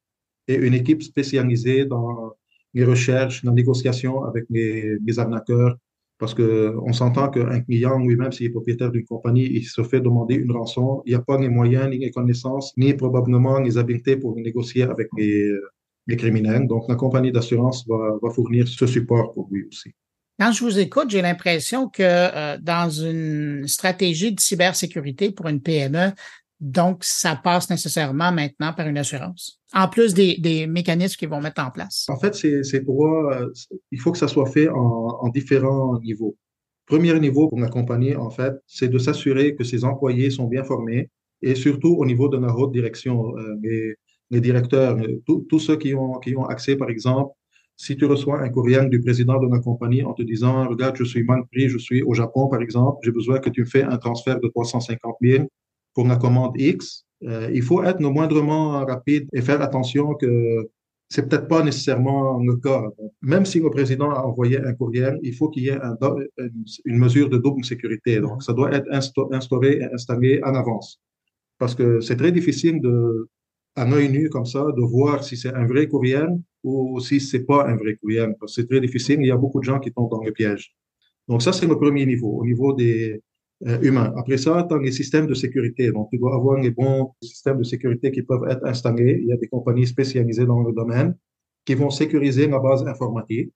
et 0.48 0.56
une 0.56 0.74
équipe 0.74 1.04
spécialisée 1.04 1.86
dans 1.86 2.34
les 2.74 2.86
recherches, 2.86 3.44
la 3.44 3.52
négociation 3.52 4.24
avec 4.24 4.46
les, 4.50 4.98
les 5.06 5.20
arnaqueurs, 5.20 5.76
parce 6.22 6.36
qu'on 6.36 6.94
s'entend 6.94 7.32
qu'un 7.32 7.62
client 7.62 7.98
lui-même, 7.98 8.32
s'il 8.32 8.46
est 8.46 8.50
propriétaire 8.52 8.92
d'une 8.92 9.06
compagnie, 9.06 9.48
il 9.52 9.64
se 9.64 9.82
fait 9.82 10.00
demander 10.00 10.36
une 10.36 10.52
rançon, 10.52 11.02
il 11.08 11.10
n'y 11.10 11.16
a 11.16 11.20
pas 11.20 11.40
les 11.40 11.50
moyens, 11.50 11.90
ni 11.90 11.98
les 11.98 12.12
connaissances, 12.12 12.78
ni 12.78 12.94
probablement 12.94 13.60
les 13.60 13.80
habiletés 13.80 14.18
pour 14.18 14.36
négocier 14.36 14.84
avec 14.84 15.08
les, 15.18 15.52
les 16.06 16.18
criminels. 16.18 16.68
Donc, 16.68 16.88
la 16.88 16.94
compagnie 16.94 17.32
d'assurance 17.32 17.88
va, 17.88 18.20
va, 18.22 18.30
fournir 18.30 18.68
ce 18.68 18.86
support 18.86 19.34
pour 19.34 19.48
lui 19.52 19.66
aussi. 19.68 19.90
Quand 20.40 20.52
je 20.52 20.64
vous 20.64 20.78
écoute, 20.78 21.10
j'ai 21.10 21.24
l'impression 21.24 21.90
que 21.90 22.04
euh, 22.04 22.58
dans 22.62 22.92
une 22.92 23.68
stratégie 23.68 24.32
de 24.32 24.40
cybersécurité 24.40 25.32
pour 25.32 25.48
une 25.48 25.60
PME, 25.60 26.12
donc, 26.62 27.04
ça 27.04 27.36
passe 27.36 27.72
nécessairement 27.72 28.32
maintenant 28.32 28.72
par 28.72 28.88
une 28.88 29.00
assurance, 29.00 29.60
en 29.74 29.88
plus 29.88 30.14
des, 30.14 30.68
mécanismes 30.68 31.18
qu'ils 31.18 31.30
vont 31.30 31.42
mettre 31.42 31.62
en 31.64 31.72
place. 31.72 32.06
En 32.08 32.20
fait, 32.20 32.36
c'est 32.36 32.82
pour 32.82 33.08
euh, 33.08 33.48
il 33.92 34.00
faut 34.00 34.12
que 34.12 34.20
ça 34.20 34.28
soit 34.28 34.46
fait 34.46 34.70
en, 34.70 34.76
en, 34.76 35.30
différents 35.30 36.00
niveaux. 36.02 36.38
Premier 36.86 37.20
niveau 37.20 37.50
pour 37.50 37.60
la 37.60 37.68
compagnie, 37.68 38.16
en 38.16 38.30
fait, 38.30 38.54
c'est 38.68 38.90
de 38.90 39.00
s'assurer 39.00 39.56
que 39.56 39.64
ses 39.64 39.84
employés 39.84 40.30
sont 40.30 40.46
bien 40.46 40.64
formés 40.64 41.10
et 41.42 41.56
surtout 41.56 41.96
au 41.98 42.06
niveau 42.06 42.30
de 42.30 42.38
la 42.38 42.56
haute 42.56 42.72
direction, 42.72 43.36
euh, 43.38 43.56
les, 44.30 44.40
directeurs, 44.40 44.98
euh, 45.00 45.22
tous 45.50 45.60
ceux 45.60 45.78
qui 45.78 45.96
ont, 45.96 46.20
qui 46.20 46.36
ont 46.36 46.46
accès, 46.46 46.76
par 46.76 46.90
exemple, 46.90 47.34
si 47.76 47.98
tu 47.98 48.06
reçois 48.06 48.40
un 48.40 48.50
courriel 48.50 48.88
du 48.90 49.02
président 49.02 49.40
de 49.40 49.48
la 49.52 49.60
compagnie 49.60 50.04
en 50.04 50.14
te 50.14 50.22
disant, 50.22 50.68
regarde, 50.68 50.96
je 50.96 51.04
suis 51.04 51.24
mal 51.24 51.42
pris, 51.52 51.70
je 51.70 51.80
suis 51.80 52.04
au 52.04 52.14
Japon, 52.14 52.48
par 52.48 52.62
exemple, 52.62 53.00
j'ai 53.04 53.12
besoin 53.12 53.40
que 53.40 53.50
tu 53.50 53.62
me 53.62 53.66
fais 53.66 53.82
un 53.82 53.98
transfert 53.98 54.40
de 54.40 54.48
350 54.48 55.16
000 55.22 55.48
pour 55.94 56.08
la 56.08 56.16
commande 56.16 56.54
X, 56.60 57.06
euh, 57.24 57.50
il 57.54 57.62
faut 57.62 57.84
être 57.84 58.00
le 58.00 58.10
moindrement 58.10 58.86
rapide 58.86 59.28
et 59.34 59.42
faire 59.42 59.62
attention 59.62 60.16
que 60.16 60.70
c'est 61.12 61.28
peut-être 61.28 61.48
pas 61.50 61.62
nécessairement 61.62 62.40
le 62.42 62.56
cas. 62.56 62.84
Même 63.22 63.46
si 63.46 63.60
le 63.60 63.70
président 63.70 64.12
a 64.12 64.22
envoyé 64.24 64.58
un 64.60 64.74
courriel, 64.74 65.20
il 65.24 65.36
faut 65.36 65.50
qu'il 65.50 65.64
y 65.64 65.68
ait 65.70 65.80
une 66.86 66.98
mesure 66.98 67.30
de 67.30 67.38
double 67.38 67.66
sécurité. 67.66 68.22
Donc, 68.22 68.42
ça 68.42 68.54
doit 68.54 68.72
être 68.74 68.88
instauré 69.34 69.80
et 69.82 69.94
installé 69.94 70.40
en 70.44 70.56
avance. 70.56 71.02
Parce 71.58 71.76
que 71.76 72.00
c'est 72.00 72.16
très 72.16 72.32
difficile 72.32 72.80
de, 72.82 73.28
à 73.76 73.86
œil 73.92 74.10
nu 74.10 74.30
comme 74.30 74.46
ça, 74.46 74.64
de 74.76 74.82
voir 74.82 75.24
si 75.24 75.36
c'est 75.36 75.54
un 75.54 75.66
vrai 75.66 75.88
courriel 75.88 76.30
ou 76.64 77.00
si 77.02 77.20
c'est 77.20 77.46
pas 77.46 77.68
un 77.68 77.76
vrai 77.76 77.96
courriel. 77.98 78.34
C'est 78.48 78.70
très 78.70 78.80
difficile. 78.80 79.18
Il 79.20 79.28
y 79.28 79.32
a 79.32 79.38
beaucoup 79.38 79.60
de 79.60 79.66
gens 79.66 79.80
qui 79.80 79.92
tombent 79.92 80.12
dans 80.12 80.24
le 80.24 80.32
piège. 80.32 80.74
Donc, 81.28 81.42
ça, 81.42 81.52
c'est 81.52 81.68
le 81.68 81.78
premier 81.78 82.06
niveau. 82.06 82.40
Au 82.40 82.46
niveau 82.46 82.74
des, 82.74 83.22
humain. 83.82 84.14
Après 84.18 84.38
ça, 84.38 84.66
tu 84.68 84.76
as 84.76 84.80
les 84.80 84.92
systèmes 84.92 85.28
de 85.28 85.34
sécurité. 85.34 85.92
Donc, 85.92 86.10
tu 86.12 86.18
dois 86.18 86.36
avoir 86.36 86.60
les 86.60 86.72
bons 86.72 87.14
systèmes 87.22 87.60
de 87.60 87.64
sécurité 87.64 88.12
qui 88.12 88.24
peuvent 88.24 88.48
être 88.50 88.66
installés. 88.66 89.20
Il 89.22 89.28
y 89.28 89.34
a 89.34 89.38
des 89.38 89.48
compagnies 89.48 89.88
spécialisées 89.88 90.46
dans 90.46 90.62
le 90.62 90.74
domaine 90.74 91.16
qui 91.66 91.76
vont 91.76 91.90
sécuriser 91.90 92.48
la 92.48 92.60
base 92.60 92.86
informatique. 92.88 93.52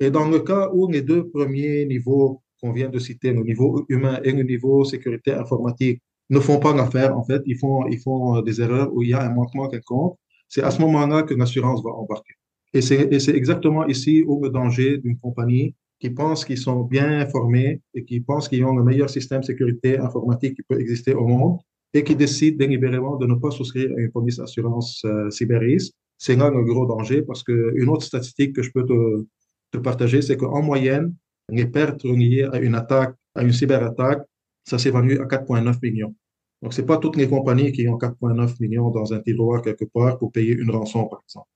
Et 0.00 0.10
dans 0.10 0.28
le 0.28 0.38
cas 0.40 0.70
où 0.72 0.88
les 0.88 1.02
deux 1.02 1.28
premiers 1.28 1.84
niveaux 1.86 2.42
qu'on 2.60 2.72
vient 2.72 2.88
de 2.88 2.98
citer, 2.98 3.32
le 3.32 3.42
niveau 3.42 3.84
humain 3.88 4.20
et 4.24 4.32
le 4.32 4.42
niveau 4.42 4.84
sécurité 4.84 5.32
informatique, 5.32 6.02
ne 6.30 6.40
font 6.40 6.58
pas 6.58 6.74
l'affaire, 6.74 7.16
en 7.16 7.24
fait, 7.24 7.42
ils 7.46 7.56
font, 7.56 7.86
ils 7.88 7.98
font 7.98 8.40
des 8.42 8.60
erreurs 8.60 8.92
où 8.94 9.02
il 9.02 9.10
y 9.10 9.14
a 9.14 9.22
un 9.22 9.34
manquement 9.34 9.68
quelconque, 9.68 10.16
c'est 10.46 10.62
à 10.62 10.70
ce 10.70 10.80
moment-là 10.82 11.22
que 11.22 11.34
l'assurance 11.34 11.82
va 11.82 11.90
embarquer. 11.90 12.34
Et 12.74 12.82
c'est 12.82 13.34
exactement 13.34 13.86
ici 13.86 14.24
où 14.26 14.42
le 14.42 14.50
danger 14.50 14.98
d'une 14.98 15.18
compagnie 15.18 15.74
qui 16.00 16.10
pense 16.10 16.44
qu'ils 16.44 16.58
sont 16.58 16.82
bien 16.82 17.20
informés 17.20 17.80
et 17.94 18.04
qui 18.04 18.20
pense 18.20 18.48
qu'ils 18.48 18.64
ont 18.64 18.74
le 18.74 18.84
meilleur 18.84 19.10
système 19.10 19.40
de 19.40 19.46
sécurité 19.46 19.98
informatique 19.98 20.54
qui 20.54 20.62
peut 20.62 20.80
exister 20.80 21.14
au 21.14 21.26
monde 21.26 21.58
et 21.94 22.04
qui 22.04 22.14
décident 22.14 22.56
délibérément 22.56 23.16
de 23.16 23.26
ne 23.26 23.34
pas 23.34 23.50
souscrire 23.50 23.90
à 23.96 24.00
une 24.00 24.10
police 24.10 24.36
d'assurance 24.36 25.04
euh. 25.04 25.28
C'est 26.20 26.34
là 26.34 26.50
le 26.50 26.64
gros 26.64 26.84
danger 26.84 27.22
parce 27.22 27.44
qu'une 27.44 27.88
autre 27.88 28.04
statistique 28.04 28.54
que 28.54 28.62
je 28.62 28.72
peux 28.72 28.84
te, 28.84 29.78
partager, 29.78 30.20
c'est 30.20 30.36
qu'en 30.36 30.62
moyenne, 30.62 31.14
les 31.48 31.66
pertes 31.66 32.04
liées 32.04 32.48
à 32.52 32.58
une 32.58 32.74
attaque, 32.74 33.14
à 33.34 33.42
une 33.42 33.52
cyberattaque, 33.52 34.22
ça 34.64 34.78
s'évalue 34.78 35.20
à 35.20 35.26
4,9 35.26 35.78
millions. 35.82 36.14
Donc, 36.60 36.74
c'est 36.74 36.84
pas 36.84 36.98
toutes 36.98 37.16
les 37.16 37.28
compagnies 37.28 37.70
qui 37.70 37.86
ont 37.86 37.96
4,9 37.96 38.56
millions 38.60 38.90
dans 38.90 39.12
un 39.12 39.20
tiroir 39.20 39.62
quelque 39.62 39.84
part 39.84 40.18
pour 40.18 40.32
payer 40.32 40.54
une 40.54 40.70
rançon, 40.72 41.06
par 41.06 41.22
exemple, 41.24 41.48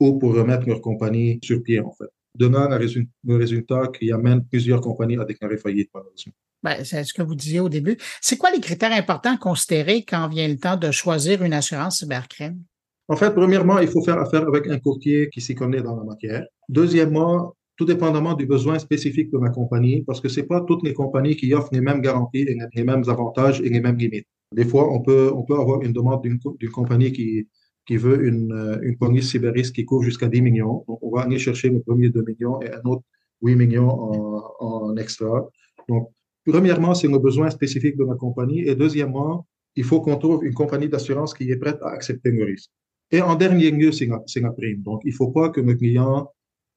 ou 0.00 0.18
pour 0.18 0.34
remettre 0.34 0.66
leur 0.66 0.80
compagnie 0.80 1.38
sur 1.42 1.62
pied, 1.62 1.78
en 1.78 1.92
fait. 1.92 2.10
Donnant 2.38 2.68
le 2.68 3.36
résultat 3.36 3.88
qui 3.98 4.12
amène 4.12 4.44
plusieurs 4.44 4.80
compagnies 4.80 5.18
à 5.18 5.24
déclarer 5.24 5.58
faillite, 5.58 5.90
malheureusement. 5.92 6.32
Ben, 6.62 6.84
c'est 6.84 7.04
ce 7.04 7.12
que 7.12 7.22
vous 7.22 7.34
disiez 7.34 7.60
au 7.60 7.68
début. 7.68 7.96
C'est 8.20 8.36
quoi 8.36 8.50
les 8.50 8.60
critères 8.60 8.92
importants 8.92 9.34
à 9.34 9.38
considérer 9.38 10.04
quand 10.04 10.28
vient 10.28 10.48
le 10.48 10.56
temps 10.56 10.76
de 10.76 10.90
choisir 10.90 11.42
une 11.42 11.52
assurance 11.52 11.98
cybercrime? 11.98 12.62
En 13.08 13.16
fait, 13.16 13.32
premièrement, 13.32 13.78
il 13.78 13.88
faut 13.88 14.02
faire 14.02 14.18
affaire 14.18 14.46
avec 14.46 14.66
un 14.68 14.78
courtier 14.78 15.30
qui 15.30 15.40
s'y 15.40 15.54
connaît 15.54 15.82
dans 15.82 15.96
la 15.96 16.04
matière. 16.04 16.44
Deuxièmement, 16.68 17.56
tout 17.76 17.84
dépendamment 17.84 18.34
du 18.34 18.44
besoin 18.44 18.78
spécifique 18.78 19.32
de 19.32 19.38
ma 19.38 19.50
compagnie, 19.50 20.02
parce 20.02 20.20
que 20.20 20.28
c'est 20.28 20.42
pas 20.42 20.60
toutes 20.60 20.82
les 20.82 20.92
compagnies 20.92 21.36
qui 21.36 21.54
offrent 21.54 21.72
les 21.72 21.80
mêmes 21.80 22.02
garanties, 22.02 22.44
les 22.44 22.84
mêmes 22.84 23.04
avantages 23.08 23.60
et 23.60 23.68
les 23.68 23.80
mêmes 23.80 23.96
limites. 23.96 24.26
Des 24.54 24.64
fois, 24.64 24.92
on 24.92 25.00
peut, 25.00 25.32
on 25.34 25.42
peut 25.42 25.58
avoir 25.58 25.82
une 25.82 25.92
demande 25.92 26.22
d'une 26.22 26.70
compagnie 26.70 27.12
qui, 27.12 27.46
qui 27.88 27.96
veut 27.96 28.26
une, 28.26 28.52
euh, 28.52 28.78
une 28.82 28.98
police 28.98 29.30
cyberrisque 29.30 29.74
qui 29.74 29.86
couvre 29.86 30.04
jusqu'à 30.04 30.28
10 30.28 30.42
millions. 30.42 30.84
Donc, 30.86 30.98
on 31.02 31.10
va 31.10 31.22
aller 31.22 31.38
chercher 31.38 31.70
le 31.70 31.80
premier 31.80 32.10
2 32.10 32.22
millions 32.22 32.60
et 32.60 32.70
un 32.70 32.82
autre 32.84 33.02
8 33.40 33.56
millions 33.56 33.88
en, 33.88 34.54
en 34.60 34.96
extra. 34.98 35.48
Donc, 35.88 36.10
premièrement, 36.44 36.92
c'est 36.94 37.08
le 37.08 37.18
besoin 37.18 37.48
spécifique 37.48 37.96
de 37.96 38.04
ma 38.04 38.14
compagnie. 38.14 38.60
Et 38.68 38.74
deuxièmement, 38.74 39.46
il 39.74 39.84
faut 39.84 40.02
qu'on 40.02 40.18
trouve 40.18 40.44
une 40.44 40.52
compagnie 40.52 40.90
d'assurance 40.90 41.32
qui 41.32 41.50
est 41.50 41.56
prête 41.56 41.78
à 41.82 41.88
accepter 41.88 42.30
le 42.30 42.44
risque. 42.44 42.70
Et 43.10 43.22
en 43.22 43.34
dernier 43.36 43.70
lieu, 43.70 43.90
c'est 43.90 44.06
la, 44.06 44.50
prime. 44.50 44.82
Donc, 44.82 45.00
il 45.04 45.12
ne 45.12 45.14
faut 45.14 45.30
pas 45.30 45.48
que 45.48 45.62
nos 45.62 45.74
clients, 45.74 46.30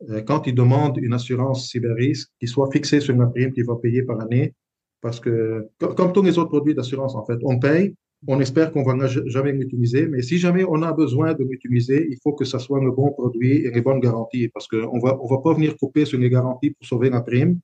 euh, 0.10 0.22
quand 0.22 0.48
ils 0.48 0.56
demandent 0.56 0.98
une 0.98 1.14
assurance 1.14 1.70
cyber-risque, 1.70 2.30
qu'ils 2.40 2.48
soient 2.48 2.72
fixés 2.72 3.02
sur 3.02 3.18
la 3.18 3.28
prime 3.28 3.52
qu'ils 3.52 3.66
vont 3.66 3.76
payer 3.76 4.04
par 4.04 4.22
année. 4.22 4.54
Parce 5.02 5.20
que, 5.20 5.68
comme 5.98 6.14
tous 6.14 6.22
les 6.22 6.38
autres 6.40 6.52
produits 6.52 6.76
d'assurance, 6.76 7.16
en 7.16 7.26
fait, 7.26 7.40
on 7.44 7.60
paye, 7.60 7.96
on 8.28 8.40
espère 8.40 8.72
qu'on 8.72 8.84
va 8.84 8.96
jamais 9.08 9.52
l'utiliser, 9.52 10.06
mais 10.06 10.22
si 10.22 10.38
jamais 10.38 10.64
on 10.64 10.82
a 10.84 10.94
besoin 10.94 11.34
de 11.34 11.44
l'utiliser, 11.44 12.08
il 12.10 12.18
faut 12.22 12.34
que 12.34 12.46
ça 12.46 12.60
soit 12.60 12.80
le 12.84 12.92
bon 12.92 13.12
produit 13.12 13.66
et 13.66 13.72
les 13.72 13.82
bonnes 13.82 14.00
garanties, 14.00 14.48
parce 14.50 14.68
qu'on 14.68 15.00
va, 15.00 15.18
on 15.22 15.28
va 15.28 15.40
pas 15.40 15.54
venir 15.54 15.76
couper 15.78 16.06
sur 16.06 16.20
les 16.20 16.30
garanties 16.30 16.72
pour 16.72 16.88
sauver 16.88 17.10
la 17.10 17.22
prime. 17.22 17.60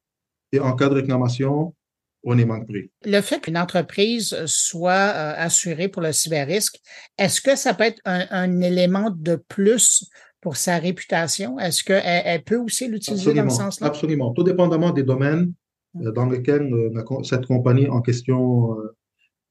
Et 0.52 0.60
en 0.60 0.76
cas 0.76 0.90
de 0.90 0.96
réclamation, 0.96 1.76
on 2.24 2.38
est 2.38 2.46
manque 2.46 2.68
pris. 2.68 2.90
Le 3.06 3.22
fait 3.22 3.40
qu'une 3.40 3.58
entreprise 3.58 4.36
soit 4.46 4.92
euh, 4.94 5.34
assurée 5.38 5.90
pour 5.90 6.02
le 6.02 6.12
cyber-risque, 6.12 6.80
est-ce 7.18 7.40
que 7.42 7.56
ça 7.56 7.74
peut 7.74 7.84
être 7.84 8.02
un, 8.06 8.62
élément 8.62 9.12
de 9.12 9.36
plus 9.36 10.10
pour 10.42 10.58
sa 10.58 10.80
réputation? 10.80 11.60
Est-ce 11.60 11.84
qu'elle 11.84 12.02
elle 12.04 12.44
peut 12.44 12.58
aussi 12.58 12.88
l'utiliser 12.88 13.34
dans 13.34 13.50
ce 13.50 13.58
sens-là? 13.58 13.88
Absolument. 13.88 14.34
Tout 14.34 14.44
dépendamment 14.44 14.92
des 14.92 15.04
domaines 15.04 15.54
euh, 16.02 16.12
dans 16.12 16.26
lesquels 16.26 16.74
euh, 16.74 17.24
cette 17.24 17.46
compagnie 17.46 17.88
en 17.88 18.02
question 18.02 18.76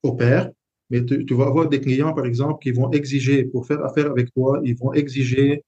opère. 0.02 0.50
Mais 0.90 1.04
tu, 1.04 1.34
vas 1.34 1.46
avoir 1.46 1.68
des 1.68 1.80
clients, 1.80 2.12
par 2.12 2.26
exemple, 2.26 2.62
qui 2.62 2.70
vont 2.70 2.90
exiger, 2.92 3.44
pour 3.44 3.66
faire 3.66 3.84
affaire 3.84 4.10
avec 4.10 4.32
toi, 4.32 4.60
ils 4.64 4.76
vont 4.76 4.92
exiger 4.92 5.62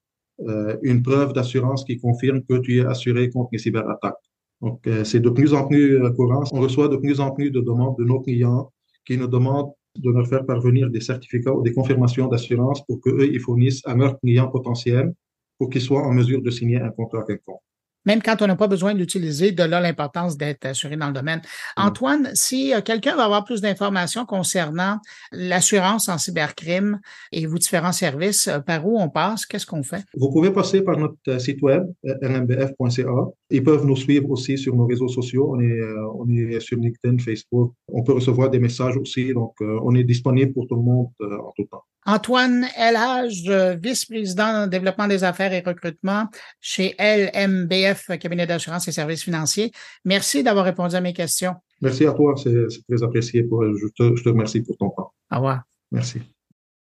une 0.82 1.02
preuve 1.02 1.32
d'assurance 1.32 1.84
qui 1.84 1.98
confirme 1.98 2.42
que 2.44 2.58
tu 2.58 2.78
es 2.78 2.86
assuré 2.86 3.28
contre 3.28 3.50
les 3.52 3.58
cyberattaques. 3.58 4.14
Donc, 4.60 4.86
euh, 4.86 5.04
c'est 5.04 5.20
de 5.20 5.30
plus 5.30 5.54
en 5.54 5.66
plus 5.66 6.02
euh, 6.02 6.10
courant. 6.10 6.42
On 6.52 6.60
reçoit 6.60 6.88
de 6.88 6.96
plus 6.96 7.20
en 7.20 7.30
plus 7.30 7.50
de 7.50 7.60
demandes 7.60 7.96
de 7.98 8.04
nos 8.04 8.20
clients 8.20 8.72
qui 9.06 9.16
nous 9.16 9.28
demandent 9.28 9.72
de 9.96 10.10
leur 10.10 10.26
faire 10.26 10.44
parvenir 10.44 10.90
des 10.90 11.00
certificats 11.00 11.52
ou 11.52 11.62
des 11.62 11.72
confirmations 11.72 12.28
d'assurance 12.28 12.84
pour 12.86 13.00
qu'eux, 13.00 13.28
ils 13.32 13.40
fournissent 13.40 13.82
à 13.86 13.94
leurs 13.94 14.18
clients 14.20 14.48
potentiels 14.48 15.12
pour 15.58 15.70
qu'ils 15.70 15.80
soient 15.80 16.02
en 16.02 16.12
mesure 16.12 16.42
de 16.42 16.50
signer 16.50 16.80
un 16.80 16.90
contrat 16.90 17.24
quelconque 17.24 17.60
même 18.08 18.22
quand 18.22 18.40
on 18.40 18.46
n'a 18.46 18.56
pas 18.56 18.68
besoin 18.68 18.94
d'utiliser, 18.94 19.52
de 19.52 19.62
là 19.62 19.80
l'importance 19.80 20.38
d'être 20.38 20.64
assuré 20.64 20.96
dans 20.96 21.08
le 21.08 21.12
domaine. 21.12 21.42
Antoine, 21.76 22.30
si 22.32 22.72
euh, 22.72 22.80
quelqu'un 22.80 23.14
va 23.14 23.24
avoir 23.26 23.44
plus 23.44 23.60
d'informations 23.60 24.24
concernant 24.24 24.96
l'assurance 25.30 26.08
en 26.08 26.16
cybercrime 26.16 27.00
et 27.32 27.44
vos 27.44 27.58
différents 27.58 27.92
services, 27.92 28.48
euh, 28.48 28.60
par 28.60 28.86
où 28.86 28.98
on 28.98 29.10
passe, 29.10 29.44
qu'est-ce 29.44 29.66
qu'on 29.66 29.82
fait? 29.82 30.02
Vous 30.16 30.30
pouvez 30.32 30.50
passer 30.50 30.80
par 30.80 30.96
notre 30.96 31.18
euh, 31.28 31.38
site 31.38 31.60
web, 31.60 31.82
rmbf.ca. 32.02 33.12
Ils 33.50 33.62
peuvent 33.62 33.84
nous 33.84 33.96
suivre 33.96 34.30
aussi 34.30 34.56
sur 34.56 34.74
nos 34.74 34.86
réseaux 34.86 35.08
sociaux. 35.08 35.52
On 35.54 35.60
est, 35.60 35.80
on 36.14 36.26
est 36.30 36.60
sur 36.60 36.78
LinkedIn, 36.78 37.18
Facebook. 37.18 37.74
On 37.92 38.02
peut 38.02 38.14
recevoir 38.14 38.48
des 38.48 38.58
messages 38.58 38.96
aussi. 38.96 39.34
Donc, 39.34 39.54
on 39.60 39.94
est 39.94 40.04
disponible 40.04 40.52
pour 40.52 40.66
tout 40.66 40.76
le 40.76 40.82
monde 40.82 41.08
en 41.20 41.52
tout 41.56 41.64
temps. 41.64 41.84
Antoine 42.08 42.66
Elhage, 42.74 43.50
vice-président 43.82 44.66
développement 44.66 45.06
des 45.06 45.24
affaires 45.24 45.52
et 45.52 45.60
recrutement 45.60 46.24
chez 46.58 46.94
LMBF, 46.98 48.18
cabinet 48.18 48.46
d'assurance 48.46 48.88
et 48.88 48.92
services 48.92 49.22
financiers. 49.22 49.72
Merci 50.06 50.42
d'avoir 50.42 50.64
répondu 50.64 50.94
à 50.94 51.02
mes 51.02 51.12
questions. 51.12 51.54
Merci 51.82 52.06
à 52.06 52.12
toi, 52.12 52.34
c'est 52.42 52.66
très 52.88 53.02
apprécié. 53.02 53.42
Pour, 53.42 53.62
je, 53.62 53.86
te, 53.88 54.16
je 54.16 54.22
te 54.22 54.28
remercie 54.30 54.62
pour 54.62 54.78
ton 54.78 54.88
temps. 54.88 55.12
Au 55.30 55.36
revoir. 55.36 55.64
Merci. 55.92 56.22